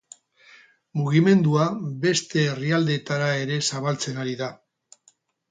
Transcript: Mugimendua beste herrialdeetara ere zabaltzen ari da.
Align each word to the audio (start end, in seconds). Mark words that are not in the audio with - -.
Mugimendua 1.01 1.67
beste 2.07 2.47
herrialdeetara 2.55 3.29
ere 3.43 3.61
zabaltzen 3.75 4.21
ari 4.25 4.35
da. 4.43 4.51